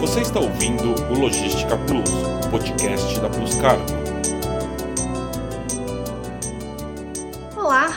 [0.00, 2.10] Você está ouvindo o Logística Plus,
[2.50, 3.82] podcast da Plus Cargo.
[7.56, 7.88] Olá,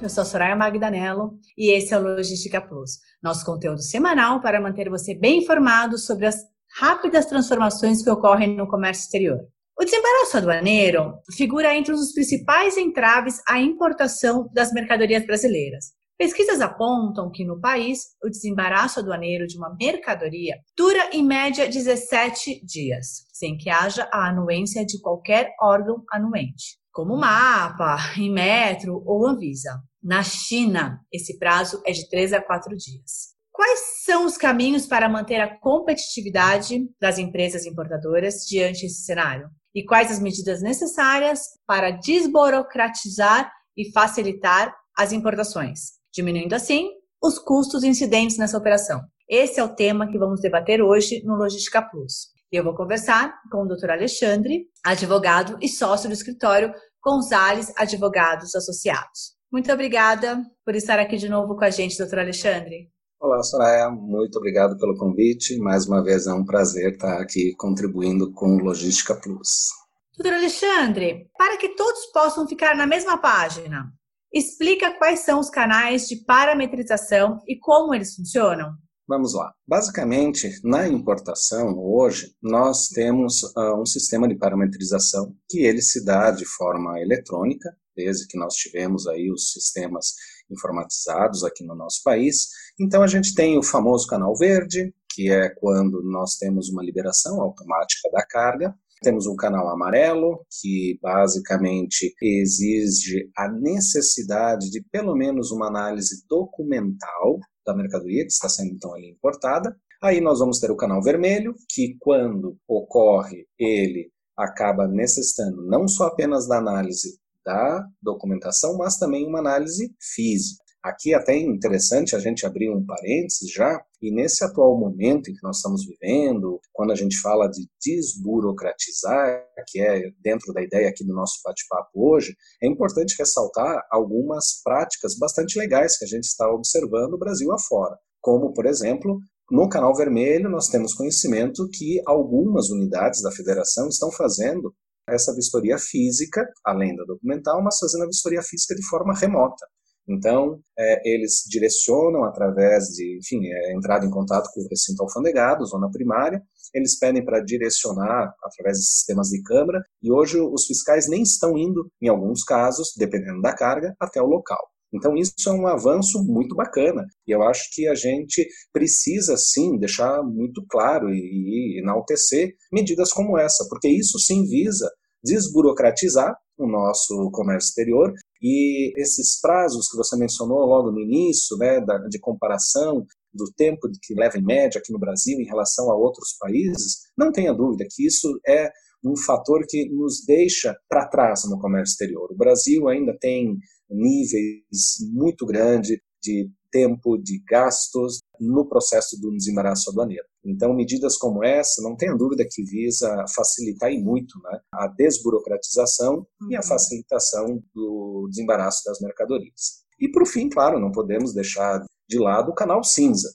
[0.00, 4.60] eu sou a Soraya Magdanello e esse é o Logística Plus, nosso conteúdo semanal para
[4.60, 6.36] manter você bem informado sobre as
[6.78, 9.38] rápidas transformações que ocorrem no comércio exterior.
[9.76, 15.97] O desembaraço aduaneiro figura entre os principais entraves à importação das mercadorias brasileiras.
[16.18, 22.60] Pesquisas apontam que no país, o desembaraço aduaneiro de uma mercadoria dura em média 17
[22.66, 29.80] dias, sem que haja a anuência de qualquer órgão anuente, como MAPA, Inmetro ou Anvisa.
[30.02, 33.36] Na China, esse prazo é de 3 a 4 dias.
[33.52, 39.48] Quais são os caminhos para manter a competitividade das empresas importadoras diante desse cenário?
[39.72, 45.97] E quais as medidas necessárias para desburocratizar e facilitar as importações?
[46.12, 46.90] Diminuindo assim
[47.22, 49.00] os custos incidentes nessa operação.
[49.28, 52.28] Esse é o tema que vamos debater hoje no Logística Plus.
[52.50, 53.90] E eu vou conversar com o Dr.
[53.90, 56.72] Alexandre, advogado e sócio do escritório
[57.04, 59.36] Gonzales Advogados Associados.
[59.52, 62.90] Muito obrigada por estar aqui de novo com a gente, doutor Alexandre.
[63.20, 63.90] Olá, Soraya.
[63.90, 65.58] Muito obrigado pelo convite.
[65.58, 69.68] Mais uma vez é um prazer estar aqui contribuindo com o Logística Plus.
[70.16, 73.92] Doutor Alexandre, para que todos possam ficar na mesma página,
[74.32, 78.76] Explica quais são os canais de parametrização e como eles funcionam.
[79.08, 79.54] Vamos lá.
[79.66, 86.30] Basicamente, na importação, hoje, nós temos uh, um sistema de parametrização que ele se dá
[86.30, 90.12] de forma eletrônica, desde que nós tivemos aí os sistemas
[90.50, 92.48] informatizados aqui no nosso país.
[92.78, 97.40] Então, a gente tem o famoso canal verde, que é quando nós temos uma liberação
[97.40, 98.74] automática da carga.
[99.02, 107.38] Temos um canal amarelo, que basicamente exige a necessidade de pelo menos uma análise documental
[107.64, 109.76] da mercadoria que está sendo então ali importada.
[110.02, 116.04] Aí nós vamos ter o canal vermelho, que quando ocorre ele acaba necessitando não só
[116.06, 120.62] apenas da análise da documentação, mas também uma análise física.
[120.82, 125.34] Aqui até é interessante a gente abrir um parênteses já, e nesse atual momento em
[125.34, 130.88] que nós estamos vivendo, quando a gente fala de desburocratizar, que é dentro da ideia
[130.88, 136.24] aqui do nosso bate-papo hoje, é importante ressaltar algumas práticas bastante legais que a gente
[136.24, 137.96] está observando no Brasil afora.
[138.20, 139.18] Como, por exemplo,
[139.50, 144.72] no Canal Vermelho, nós temos conhecimento que algumas unidades da federação estão fazendo
[145.08, 149.66] essa vistoria física, além da documental, mas fazendo a vistoria física de forma remota.
[150.08, 155.66] Então, é, eles direcionam através de, enfim, é, entrada em contato com o recinto alfandegado,
[155.66, 156.42] zona primária,
[156.74, 161.58] eles pedem para direcionar através de sistemas de câmara, e hoje os fiscais nem estão
[161.58, 164.60] indo, em alguns casos, dependendo da carga, até o local.
[164.92, 167.04] Então, isso é um avanço muito bacana.
[167.26, 173.12] E eu acho que a gente precisa, sim, deixar muito claro e, e enaltecer medidas
[173.12, 174.90] como essa, porque isso sim visa
[175.22, 181.80] desburocratizar o nosso comércio exterior e esses prazos que você mencionou logo no início, né,
[181.80, 185.96] da, de comparação do tempo que leva em média aqui no Brasil em relação a
[185.96, 188.70] outros países, não tenha dúvida que isso é
[189.04, 192.30] um fator que nos deixa para trás no comércio exterior.
[192.32, 193.56] O Brasil ainda tem
[193.88, 200.24] níveis muito grandes de tempo, de gastos no processo do desembaraço aduaneiro.
[200.44, 206.26] Então, medidas como essa, não tenha dúvida que visa facilitar e muito né, a desburocratização
[206.40, 206.50] uhum.
[206.50, 206.66] e a uhum.
[206.66, 209.84] facilitação do desembaraço das mercadorias.
[210.00, 213.28] E, por fim, claro, não podemos deixar de lado o canal cinza,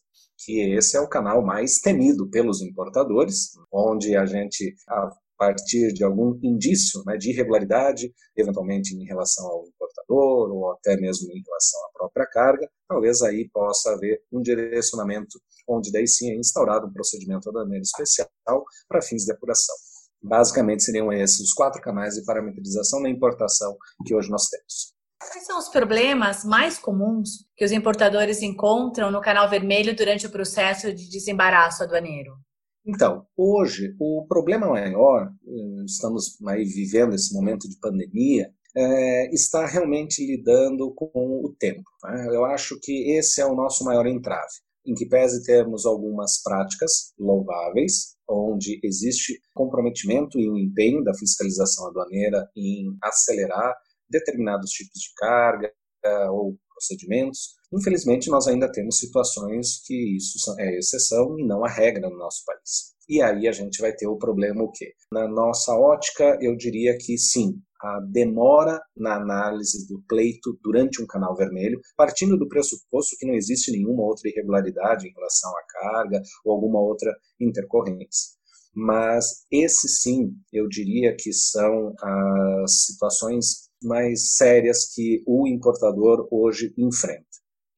[0.44, 4.73] que esse é o canal mais temido pelos importadores, onde a gente,
[5.38, 11.31] partir de algum indício né, de irregularidade, eventualmente em relação ao importador ou até mesmo
[11.31, 16.35] em relação à própria carga, talvez aí possa haver um direcionamento onde daí sim é
[16.35, 18.29] instaurado um procedimento aduaneiro especial
[18.88, 19.75] para fins de apuração.
[20.21, 24.94] Basicamente seriam esses os quatro canais de parametrização na importação que hoje nós temos.
[25.19, 30.31] Quais são os problemas mais comuns que os importadores encontram no canal vermelho durante o
[30.31, 32.33] processo de desembaraço aduaneiro?
[32.85, 39.65] Então, hoje, o problema maior, eh, estamos aí vivendo esse momento de pandemia, é, está
[39.65, 41.83] realmente lidando com o tempo.
[42.03, 42.27] Né?
[42.30, 44.53] Eu acho que esse é o nosso maior entrave,
[44.85, 51.88] em que pese termos algumas práticas louváveis, onde existe comprometimento e um empenho da fiscalização
[51.88, 53.74] aduaneira em acelerar
[54.09, 55.71] determinados tipos de carga
[56.31, 57.56] ou procedimentos.
[57.74, 62.44] Infelizmente, nós ainda temos situações que isso é exceção e não a regra no nosso
[62.45, 62.94] país.
[63.09, 64.94] E aí a gente vai ter o problema o quê?
[65.12, 71.07] Na nossa ótica, eu diria que sim, a demora na análise do pleito durante um
[71.07, 76.21] canal vermelho, partindo do pressuposto que não existe nenhuma outra irregularidade em relação à carga
[76.45, 78.38] ou alguma outra intercorrência.
[78.74, 86.74] Mas esse sim, eu diria que são as situações mais sérias que o importador hoje
[86.77, 87.25] enfrenta.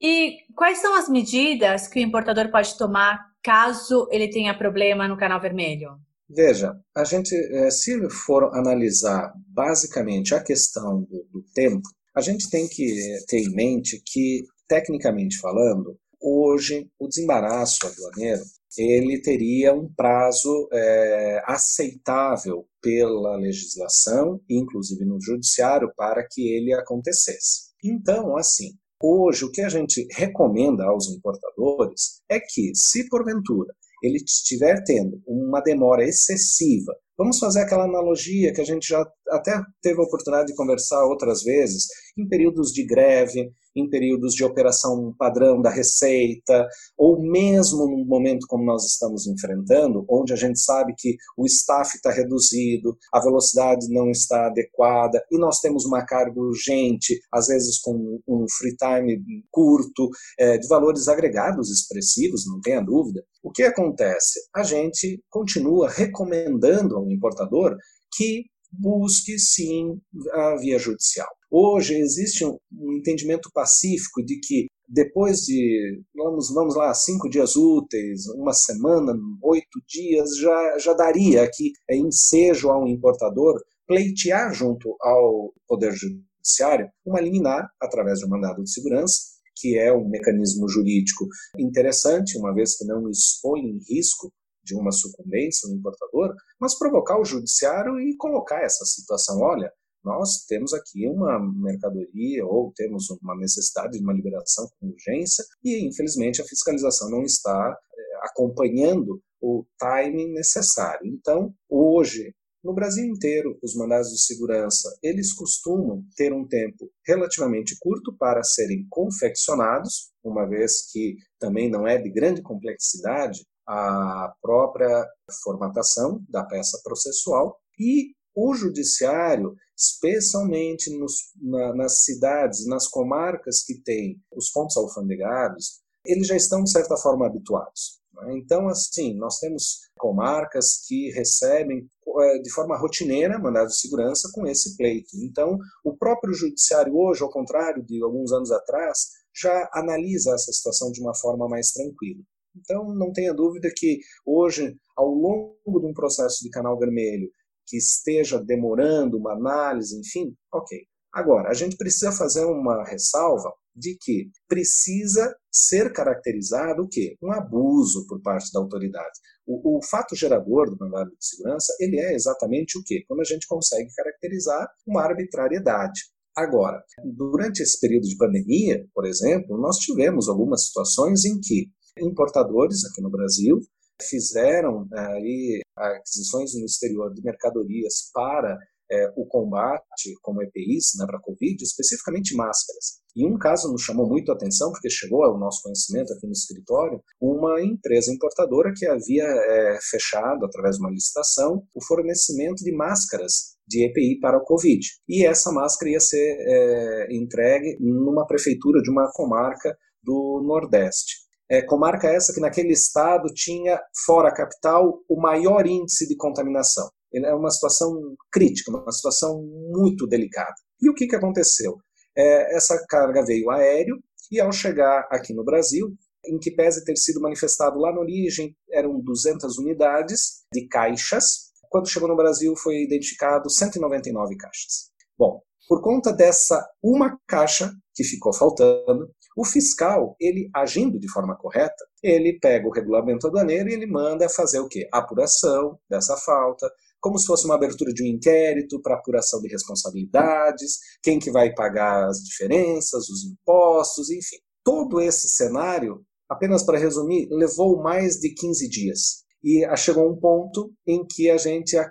[0.01, 5.17] E quais são as medidas que o importador pode tomar caso ele tenha problema no
[5.17, 5.91] canal vermelho?
[6.29, 12.49] Veja, a gente, eh, se for analisar basicamente a questão do, do tempo, a gente
[12.49, 18.41] tem que ter em mente que, tecnicamente falando, hoje o desembaraço aduaneiro
[18.77, 27.73] ele teria um prazo é, aceitável pela legislação, inclusive no judiciário, para que ele acontecesse.
[27.83, 33.73] Então, assim, hoje o que a gente recomenda aos importadores é que, se porventura
[34.03, 39.59] ele estiver tendo uma demora excessiva, vamos fazer aquela analogia que a gente já até
[39.81, 45.13] teve a oportunidade de conversar outras vezes, em períodos de greve, em períodos de operação
[45.17, 46.67] padrão da receita,
[46.97, 51.95] ou mesmo num momento como nós estamos enfrentando, onde a gente sabe que o staff
[51.95, 57.79] está reduzido, a velocidade não está adequada e nós temos uma carga urgente, às vezes
[57.79, 59.21] com um free time
[59.51, 60.09] curto,
[60.39, 63.23] é, de valores agregados expressivos, não tenha dúvida.
[63.43, 64.39] O que acontece?
[64.55, 67.75] A gente continua recomendando ao importador
[68.15, 69.99] que busque sim
[70.33, 71.27] a via judicial.
[71.49, 72.57] Hoje existe um,
[72.97, 79.81] entendimento pacífico de que depois de, vamos, vamos lá, cinco dias úteis, uma semana, oito
[79.87, 87.21] dias, já, já daria que é ensejo ao importador pleitear junto ao Poder Judiciário uma
[87.21, 89.15] liminar através de um mandado de segurança,
[89.55, 91.25] que é um mecanismo jurídico
[91.57, 94.31] interessante, uma vez que não expõe em risco
[94.65, 99.71] de uma sucumbência, um importador, mas provocar o judiciário e colocar essa situação, olha,
[100.03, 105.83] nós temos aqui uma mercadoria ou temos uma necessidade de uma liberação com urgência e,
[105.87, 111.07] infelizmente, a fiscalização não está eh, acompanhando o timing necessário.
[111.07, 112.33] Então, hoje,
[112.63, 118.43] no Brasil inteiro, os mandados de segurança, eles costumam ter um tempo relativamente curto para
[118.43, 125.07] serem confeccionados, uma vez que também não é de grande complexidade a própria
[125.43, 133.81] formatação da peça processual e o judiciário, especialmente nos, na, nas cidades, nas comarcas que
[133.81, 137.99] têm os pontos alfandegados, eles já estão, de certa forma, habituados.
[138.13, 138.37] Né?
[138.37, 141.87] Então, assim, nós temos comarcas que recebem
[142.17, 145.09] é, de forma rotineira mandados de segurança com esse pleito.
[145.15, 148.99] Então, o próprio judiciário hoje, ao contrário de alguns anos atrás,
[149.33, 152.21] já analisa essa situação de uma forma mais tranquila.
[152.55, 157.29] Então, não tenha dúvida que hoje, ao longo de um processo de canal vermelho,
[157.65, 160.79] que esteja demorando uma análise, enfim, ok.
[161.13, 167.15] Agora, a gente precisa fazer uma ressalva de que precisa ser caracterizado o quê?
[167.21, 169.19] Um abuso por parte da autoridade.
[169.45, 173.03] O, o, fato gerador do mandado de segurança, ele é exatamente o quê?
[173.07, 176.01] Quando a gente consegue caracterizar uma arbitrariedade.
[176.35, 176.83] Agora,
[177.15, 181.69] durante esse período de pandemia, por exemplo, nós tivemos algumas situações em que
[181.99, 183.59] importadores aqui no Brasil
[184.01, 188.57] fizeram eh, aí aquisições no exterior de mercadorias para
[188.91, 192.99] é, o combate como EPIs né, para a Covid, especificamente máscaras.
[193.15, 196.33] E um caso nos chamou muito a atenção, porque chegou ao nosso conhecimento aqui no
[196.33, 202.75] escritório, uma empresa importadora que havia é, fechado, através de uma licitação, o fornecimento de
[202.75, 204.85] máscaras de EPI para o Covid.
[205.09, 211.24] E essa máscara ia ser é, entregue numa prefeitura de uma comarca do Nordeste.
[211.49, 216.89] É, comarca essa que naquele estado tinha, fora a capital, o maior índice de contaminação.
[217.13, 220.55] É uma situação crítica, uma situação muito delicada.
[220.81, 221.77] E o que, que aconteceu?
[222.17, 223.97] É, essa carga veio aéreo
[224.31, 225.95] e ao chegar aqui no Brasil,
[226.27, 231.51] em que pese ter sido manifestado lá na origem, eram 200 unidades de caixas.
[231.69, 234.91] Quando chegou no Brasil, foi identificado 199 caixas.
[235.17, 241.35] Bom, por conta dessa uma caixa que ficou faltando, o fiscal, ele agindo de forma
[241.35, 244.87] correta, ele pega o regulamento aduaneiro e ele manda fazer o quê?
[244.93, 250.79] Apuração dessa falta, como se fosse uma abertura de um inquérito para apuração de responsabilidades,
[251.03, 254.37] quem que vai pagar as diferenças, os impostos, enfim.
[254.63, 259.25] Todo esse cenário, apenas para resumir, levou mais de 15 dias.
[259.43, 261.85] E chegou um ponto em que a gente, a,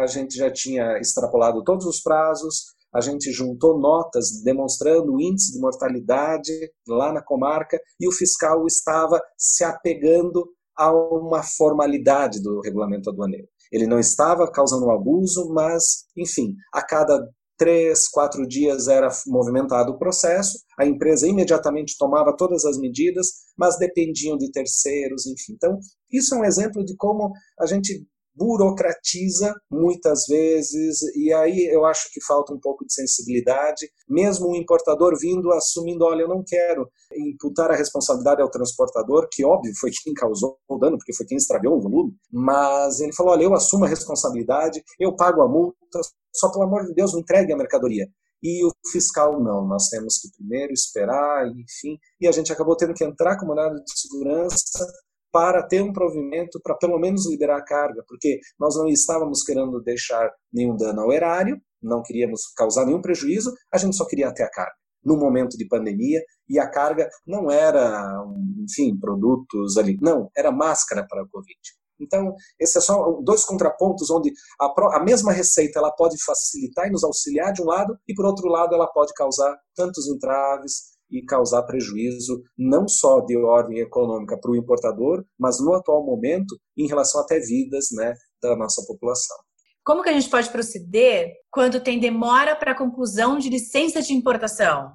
[0.00, 5.52] a gente já tinha extrapolado todos os prazos, a gente juntou notas demonstrando o índice
[5.52, 6.52] de mortalidade
[6.86, 10.46] lá na comarca e o fiscal estava se apegando
[10.76, 13.46] a uma formalidade do regulamento aduaneiro.
[13.70, 19.92] Ele não estava causando um abuso, mas, enfim, a cada três, quatro dias era movimentado
[19.92, 25.52] o processo, a empresa imediatamente tomava todas as medidas, mas dependiam de terceiros, enfim.
[25.52, 25.78] Então,
[26.10, 32.10] isso é um exemplo de como a gente burocratiza muitas vezes, e aí eu acho
[32.12, 36.88] que falta um pouco de sensibilidade, mesmo o importador vindo assumindo, olha, eu não quero
[37.14, 41.36] imputar a responsabilidade ao transportador, que óbvio foi quem causou o dano, porque foi quem
[41.36, 46.00] extraviou o volume, mas ele falou, olha, eu assumo a responsabilidade, eu pago a multa,
[46.34, 48.06] só pelo amor de Deus, me entregue a mercadoria.
[48.42, 52.92] E o fiscal não, nós temos que primeiro esperar, enfim, e a gente acabou tendo
[52.92, 54.84] que entrar com mandado de segurança
[55.32, 59.82] para ter um provimento para pelo menos liberar a carga, porque nós não estávamos querendo
[59.82, 64.44] deixar nenhum dano ao erário, não queríamos causar nenhum prejuízo, a gente só queria ter
[64.44, 64.74] a carga.
[65.02, 68.24] No momento de pandemia, e a carga não era,
[68.62, 71.58] enfim, produtos ali, não, era máscara para a Covid.
[72.00, 76.90] Então, esses é só dois contrapontos onde a, a, mesma receita ela pode facilitar e
[76.90, 81.24] nos auxiliar de um lado, e por outro lado ela pode causar tantos entraves, e
[81.24, 86.86] causar prejuízo não só de ordem econômica para o importador, mas no atual momento em
[86.86, 89.36] relação até vidas né, da nossa população.
[89.84, 94.12] Como que a gente pode proceder quando tem demora para a conclusão de licença de
[94.12, 94.92] importação?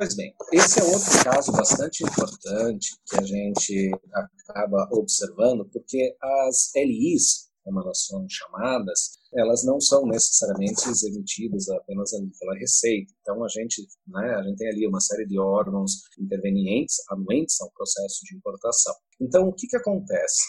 [0.00, 3.90] Pois bem, esse é outro caso bastante importante que a gente
[4.48, 6.16] acaba observando, porque
[6.48, 13.12] as LIs, como elas são chamadas, elas não são necessariamente emitidas apenas ali pela Receita.
[13.20, 17.70] Então a gente, né, a gente tem ali uma série de órgãos intervenientes, anuentes ao
[17.72, 18.94] processo de importação.
[19.20, 20.42] Então o que, que acontece?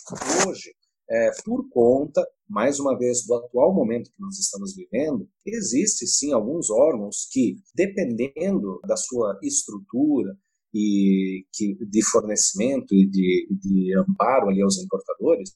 [0.48, 0.74] Hoje,
[1.10, 6.32] é, por conta, mais uma vez, do atual momento que nós estamos vivendo, existe sim
[6.32, 10.38] alguns órgãos que, dependendo da sua estrutura,
[10.74, 15.52] e que de fornecimento e de, de amparo ali aos importadores,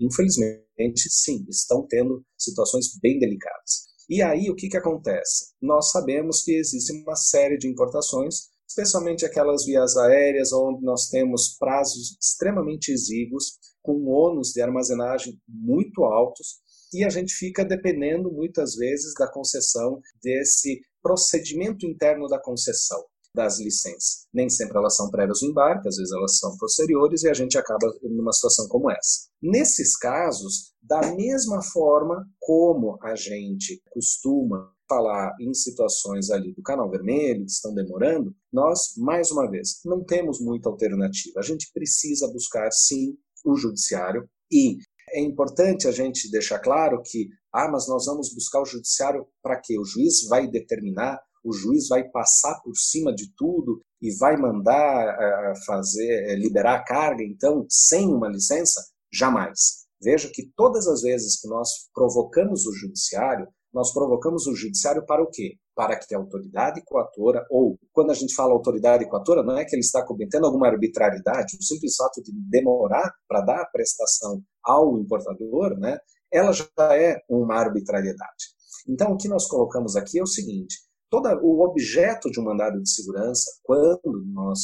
[0.00, 3.88] infelizmente, sim, estão tendo situações bem delicadas.
[4.08, 5.52] E aí, o que, que acontece?
[5.60, 11.56] Nós sabemos que existe uma série de importações, especialmente aquelas vias aéreas, onde nós temos
[11.58, 16.60] prazos extremamente exíguos, com ônus de armazenagem muito altos,
[16.92, 23.02] e a gente fica dependendo muitas vezes da concessão desse procedimento interno da concessão
[23.34, 24.26] das licenças.
[24.32, 27.56] Nem sempre elas são prévias ao embarque, às vezes elas são posteriores e a gente
[27.56, 29.28] acaba numa situação como essa.
[29.42, 36.90] Nesses casos, da mesma forma como a gente costuma falar em situações ali do canal
[36.90, 41.38] vermelho, que estão demorando, nós, mais uma vez, não temos muita alternativa.
[41.38, 44.78] A gente precisa buscar, sim, o judiciário e
[45.10, 49.60] é importante a gente deixar claro que, ah, mas nós vamos buscar o judiciário para
[49.60, 49.78] quê?
[49.78, 55.16] O juiz vai determinar o juiz vai passar por cima de tudo e vai mandar
[55.16, 58.80] uh, fazer, uh, liberar a carga, então, sem uma licença?
[59.12, 59.86] Jamais.
[60.00, 65.22] Veja que todas as vezes que nós provocamos o judiciário, nós provocamos o judiciário para
[65.22, 65.56] o quê?
[65.74, 69.74] Para que a autoridade coatora, ou quando a gente fala autoridade coatora, não é que
[69.74, 74.98] ele está cometendo alguma arbitrariedade, o simples fato de demorar para dar a prestação ao
[74.98, 75.98] importador, né,
[76.32, 76.66] ela já
[76.96, 78.58] é uma arbitrariedade.
[78.88, 80.76] Então, o que nós colocamos aqui é o seguinte:
[81.10, 84.58] todo o objeto de um mandado de segurança, quando nós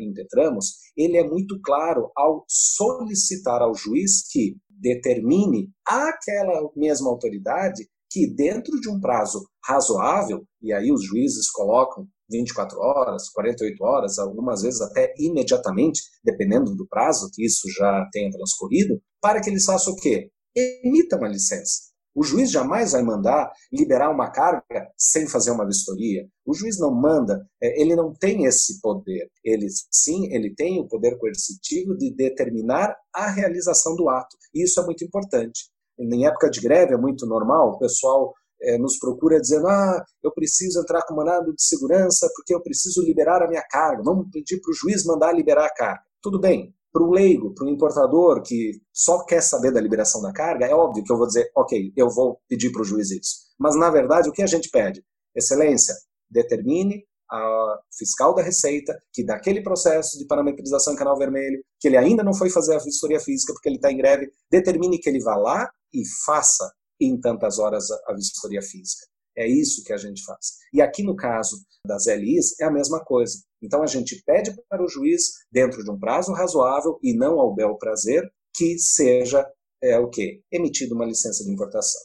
[0.00, 8.32] impetramos, ele é muito claro ao solicitar ao juiz que determine aquela mesma autoridade que
[8.32, 14.62] dentro de um prazo razoável, e aí os juízes colocam 24 horas, 48 horas, algumas
[14.62, 19.92] vezes até imediatamente, dependendo do prazo que isso já tenha transcorrido, para que eles façam
[19.92, 20.30] o quê?
[20.56, 21.93] Emita uma licença.
[22.14, 26.26] O juiz jamais vai mandar liberar uma carga sem fazer uma vistoria.
[26.46, 29.28] O juiz não manda, é, ele não tem esse poder.
[29.42, 34.36] Ele sim, ele tem o poder coercitivo de determinar a realização do ato.
[34.54, 35.68] E isso é muito importante.
[35.98, 40.32] Em época de greve é muito normal, o pessoal é, nos procura dizendo: ah, eu
[40.32, 44.02] preciso entrar com mandado de segurança porque eu preciso liberar a minha carga.
[44.04, 46.02] Vamos pedir para o juiz mandar liberar a carga.
[46.22, 50.32] Tudo bem, para o leigo, para o importador que só quer saber da liberação da
[50.32, 53.34] carga, é óbvio que eu vou dizer, ok, eu vou pedir para o juiz isso.
[53.58, 55.04] Mas, na verdade, o que a gente pede?
[55.34, 55.92] Excelência,
[56.30, 61.96] determine a fiscal da Receita que daquele processo de parametrização em canal vermelho, que ele
[61.96, 65.20] ainda não foi fazer a vistoria física porque ele está em greve, determine que ele
[65.20, 66.70] vá lá e faça
[67.00, 69.04] em tantas horas a vistoria física.
[69.36, 70.58] É isso que a gente faz.
[70.72, 73.38] E aqui no caso das LIs é a mesma coisa.
[73.62, 77.54] Então a gente pede para o juiz, dentro de um prazo razoável e não ao
[77.54, 78.22] bel prazer,
[78.54, 79.46] que seja
[79.82, 80.40] é, o quê?
[80.50, 82.00] Emitida uma licença de importação.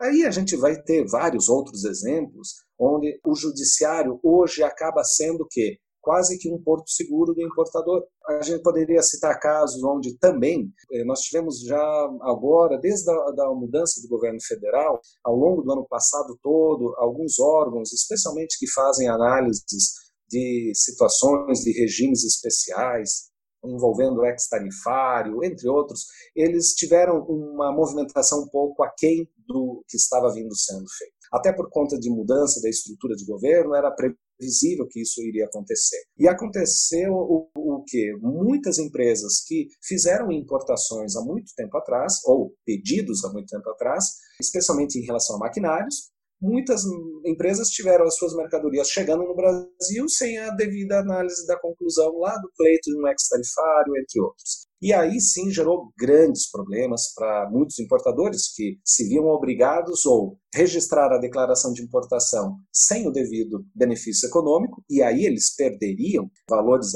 [0.00, 5.48] Aí a gente vai ter vários outros exemplos onde o judiciário hoje acaba sendo o
[5.48, 5.78] quê?
[6.02, 8.04] Quase que um porto seguro do importador.
[8.28, 13.48] A gente poderia citar casos onde também eh, nós tivemos já agora, desde a da
[13.54, 19.08] mudança do governo federal, ao longo do ano passado todo, alguns órgãos, especialmente que fazem
[19.08, 19.94] análises
[20.28, 23.30] de situações de regimes especiais,
[23.64, 30.32] envolvendo o ex-tarifário, entre outros, eles tiveram uma movimentação um pouco aquém do que estava
[30.32, 31.14] vindo sendo feito.
[31.32, 33.94] Até por conta de mudança da estrutura de governo, era
[34.42, 36.02] previsível que isso iria acontecer.
[36.18, 38.12] E aconteceu o, o que?
[38.20, 44.04] Muitas empresas que fizeram importações há muito tempo atrás, ou pedidos há muito tempo atrás,
[44.40, 46.82] especialmente em relação a maquinários, muitas
[47.24, 52.36] empresas tiveram as suas mercadorias chegando no Brasil sem a devida análise da conclusão lá
[52.36, 54.66] do pleito de um ex-tarifário, entre outros.
[54.82, 61.12] E aí sim gerou grandes problemas para muitos importadores que se viam obrigados ou registrar
[61.12, 66.88] a declaração de importação sem o devido benefício econômico, e aí eles perderiam valores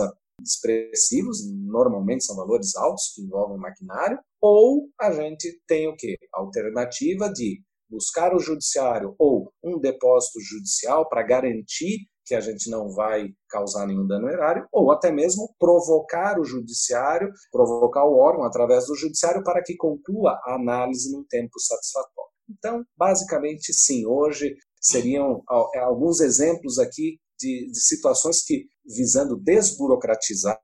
[0.42, 6.16] expressivos, normalmente são valores altos que envolvem maquinário, ou a gente tem o que?
[6.32, 12.90] Alternativa de buscar o judiciário ou um depósito judicial para garantir que a gente não
[12.90, 18.86] vai causar nenhum dano erário, ou até mesmo provocar o judiciário, provocar o órgão através
[18.86, 22.30] do judiciário para que conclua a análise num tempo satisfatório.
[22.50, 30.60] Então, basicamente, sim, hoje seriam alguns exemplos aqui de, de situações que, visando desburocratizar,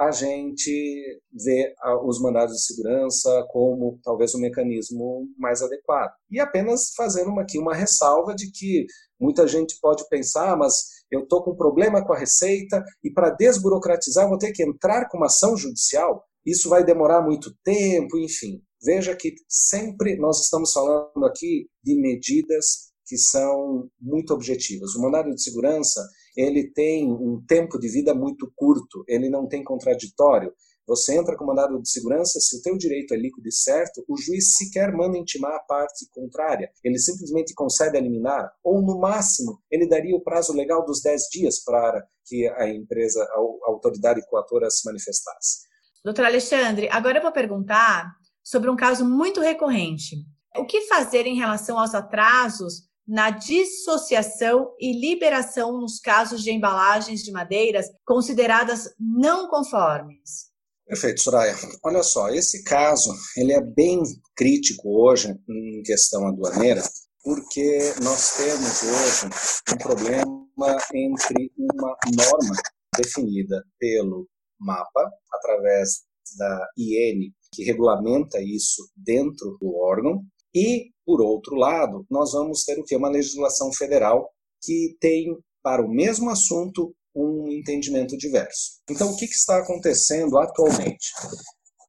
[0.00, 1.74] a gente vê
[2.06, 6.10] os mandados de segurança como talvez um mecanismo mais adequado.
[6.30, 8.86] E apenas fazendo aqui uma ressalva de que
[9.20, 13.30] muita gente pode pensar, ah, mas eu estou com problema com a Receita e para
[13.30, 16.24] desburocratizar vou ter que entrar com uma ação judicial.
[16.44, 18.62] Isso vai demorar muito tempo, enfim.
[18.82, 24.94] Veja que sempre nós estamos falando aqui de medidas que são muito objetivas.
[24.94, 26.00] O mandado de segurança
[26.36, 30.52] ele tem um tempo de vida muito curto, ele não tem contraditório.
[30.90, 34.16] Você entra com mandado de segurança, se o teu direito é líquido e certo, o
[34.16, 36.68] juiz sequer manda intimar a parte contrária.
[36.82, 41.22] Ele simplesmente concede a liminar, ou no máximo, ele daria o prazo legal dos 10
[41.30, 45.60] dias para que a empresa, a autoridade coatora se manifestasse.
[46.04, 50.16] Doutor Alexandre, agora eu vou perguntar sobre um caso muito recorrente.
[50.56, 57.22] O que fazer em relação aos atrasos na dissociação e liberação nos casos de embalagens
[57.22, 60.49] de madeiras consideradas não conformes.
[60.90, 61.54] Perfeito, Soraya.
[61.84, 64.02] Olha só, esse caso ele é bem
[64.34, 66.82] crítico hoje em questão aduaneira,
[67.22, 69.32] porque nós temos hoje
[69.72, 72.56] um problema entre uma norma
[72.98, 74.26] definida pelo
[74.58, 76.00] MAPA, através
[76.36, 82.76] da IN, que regulamenta isso dentro do órgão, e, por outro lado, nós vamos ter
[82.80, 82.96] o que?
[82.96, 84.28] Uma legislação federal
[84.60, 88.80] que tem, para o mesmo assunto, um entendimento diverso.
[88.88, 91.12] Então, o que, que está acontecendo atualmente?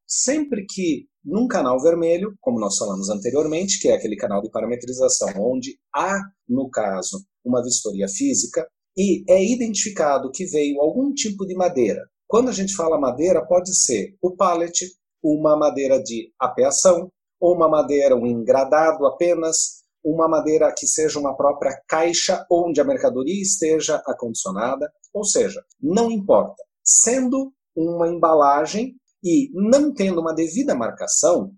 [0.08, 5.30] Sempre que num canal vermelho, como nós falamos anteriormente, que é aquele canal de parametrização
[5.38, 11.56] onde há, no caso, uma vistoria física, e é identificado que veio algum tipo de
[11.56, 12.02] madeira.
[12.28, 14.86] Quando a gente fala madeira, pode ser o pallet,
[15.24, 21.36] uma madeira de apeação, ou uma madeira, um engradado apenas, uma madeira que seja uma
[21.36, 26.64] própria caixa onde a mercadoria esteja acondicionada, ou seja, não importa.
[26.84, 31.54] Sendo uma embalagem e não tendo uma devida marcação,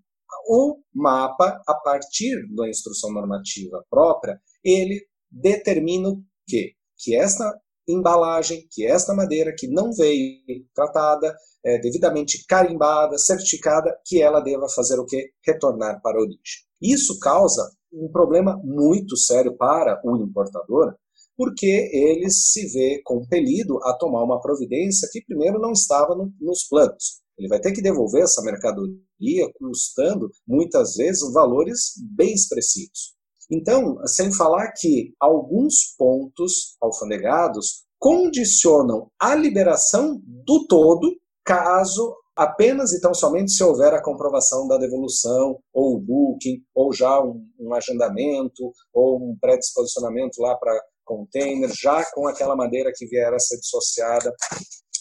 [0.46, 6.72] o mapa, a partir da instrução normativa própria, ele determina o quê?
[6.96, 10.40] Que esta embalagem, que esta madeira que não veio
[10.74, 15.30] tratada, é, devidamente carimbada, certificada, que ela deva fazer o quê?
[15.44, 16.64] Retornar para a origem.
[16.80, 17.62] Isso causa
[17.92, 20.94] um problema muito sério para o importador,
[21.36, 26.64] porque ele se vê compelido a tomar uma providência que primeiro não estava no, nos
[26.68, 27.22] planos.
[27.36, 33.14] Ele vai ter que devolver essa mercadoria custando muitas vezes valores bem expressivos.
[33.50, 43.00] Então, sem falar que alguns pontos alfandegados condicionam a liberação do todo caso apenas e
[43.00, 47.72] tão somente se houver a comprovação da devolução, ou o booking, ou já um, um
[47.72, 50.72] agendamento, ou um predisposicionamento lá para
[51.04, 54.32] container, já com aquela madeira que vier a ser dissociada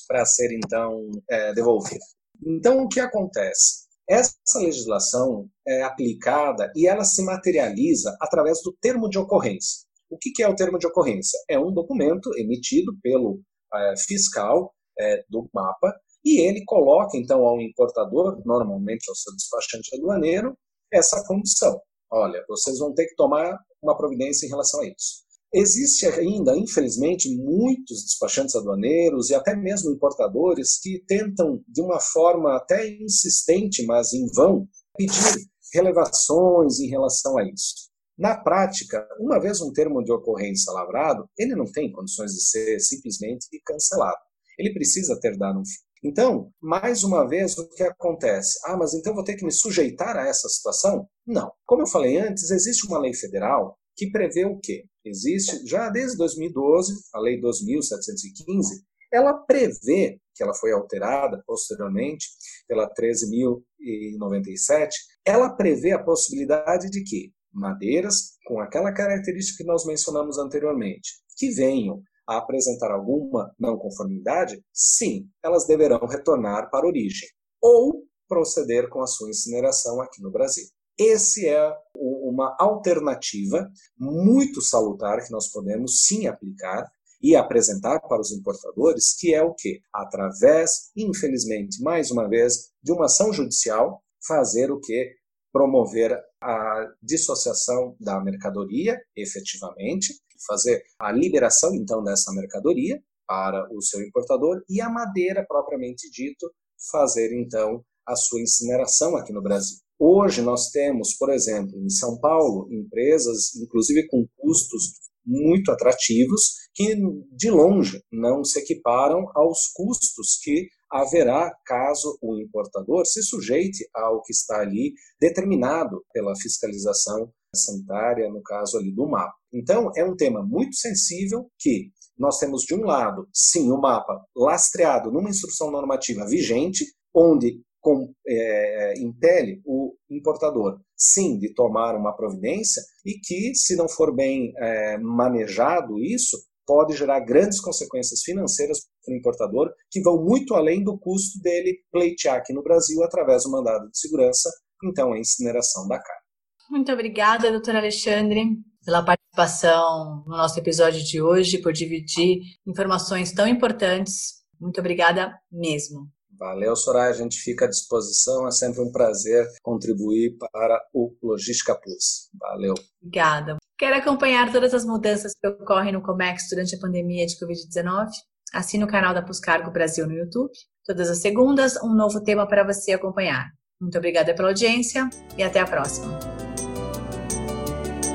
[0.08, 2.04] para ser então é, devolvida.
[2.46, 3.84] Então, o que acontece?
[4.08, 9.86] Essa legislação é aplicada e ela se materializa através do termo de ocorrência.
[10.10, 11.40] O que é o termo de ocorrência?
[11.50, 13.42] É um documento emitido pelo
[13.74, 19.96] é, fiscal é, do mapa e ele coloca, então, ao importador, normalmente ao seu despachante
[19.96, 20.56] aduaneiro,
[20.92, 21.82] essa condição.
[22.12, 25.23] Olha, vocês vão ter que tomar uma providência em relação a isso.
[25.56, 32.58] Existe ainda, infelizmente, muitos despachantes aduaneiros e até mesmo importadores que tentam, de uma forma
[32.58, 37.92] até insistente, mas em vão, pedir relevações em relação a isso.
[38.18, 42.80] Na prática, uma vez um termo de ocorrência lavrado, ele não tem condições de ser
[42.80, 44.18] simplesmente cancelado.
[44.58, 45.82] Ele precisa ter dado um fim.
[46.04, 48.60] Então, mais uma vez, o que acontece?
[48.66, 51.08] Ah, mas então vou ter que me sujeitar a essa situação?
[51.26, 51.52] Não.
[51.66, 54.84] Como eu falei antes, existe uma lei federal que prevê o quê?
[55.06, 62.28] Existe, já desde 2012, a Lei 2.715, ela prevê, que ela foi alterada posteriormente
[62.68, 64.90] pela 13.097,
[65.26, 71.52] ela prevê a possibilidade de que madeiras com aquela característica que nós mencionamos anteriormente, que
[71.52, 77.28] venham a apresentar alguma não conformidade, sim, elas deverão retornar para a origem
[77.62, 80.66] ou proceder com a sua incineração aqui no Brasil.
[80.98, 86.88] Esse é uma alternativa muito salutar que nós podemos sim aplicar
[87.22, 89.80] e apresentar para os importadores, que é o que?
[89.94, 95.16] Através, infelizmente, mais uma vez, de uma ação judicial, fazer o que?
[95.52, 100.14] Promover a dissociação da mercadoria, efetivamente,
[100.46, 106.52] fazer a liberação, então, dessa mercadoria para o seu importador e a madeira, propriamente dito,
[106.92, 109.83] fazer, então, a sua incineração aqui no Brasil.
[110.06, 116.42] Hoje nós temos, por exemplo, em São Paulo, empresas, inclusive com custos muito atrativos,
[116.76, 116.94] que
[117.32, 124.22] de longe não se equiparam aos custos que haverá caso o importador se sujeite ao
[124.24, 129.32] que está ali determinado pela fiscalização sanitária, no caso ali do mapa.
[129.54, 134.22] Então, é um tema muito sensível que nós temos, de um lado, sim, o mapa
[134.36, 136.84] lastreado numa instrução normativa vigente,
[137.16, 143.90] onde com, é, impele o importador, sim, de tomar uma providência e que, se não
[143.90, 150.24] for bem é, manejado isso, pode gerar grandes consequências financeiras para o importador, que vão
[150.24, 154.50] muito além do custo dele pleitear aqui no Brasil através do mandado de segurança,
[154.82, 156.24] então a incineração da carne.
[156.70, 158.46] Muito obrigada, doutor Alexandre,
[158.86, 164.42] pela participação no nosso episódio de hoje, por dividir informações tão importantes.
[164.58, 166.08] Muito obrigada mesmo.
[166.44, 167.10] Valeu, Soraya.
[167.10, 168.46] A gente fica à disposição.
[168.46, 172.30] É sempre um prazer contribuir para o Logística Plus.
[172.38, 172.74] Valeu.
[173.02, 173.56] Obrigada.
[173.78, 178.10] Quer acompanhar todas as mudanças que ocorrem no Comex durante a pandemia de Covid-19?
[178.54, 180.52] Assine o canal da Puscargo Brasil no YouTube.
[180.86, 183.50] Todas as segundas, um novo tema para você acompanhar.
[183.80, 186.20] Muito obrigada pela audiência e até a próxima.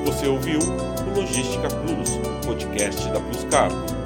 [0.05, 2.11] Você ouviu o Logística Plus,
[2.47, 3.97] podcast da Pluscargo.